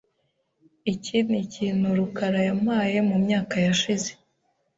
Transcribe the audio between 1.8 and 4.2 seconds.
rukara yampaye mumyaka yashize.